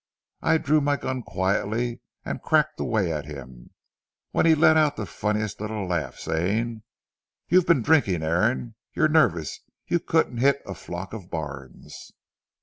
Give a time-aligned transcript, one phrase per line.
[0.41, 3.69] I drew my gun quietly and cracked away at him,
[4.31, 6.81] when he let out the funniest little laugh, saying:
[7.49, 12.13] 'You've been drinking, Aaron; you're nervous; you couldn't hit a flock of barns.'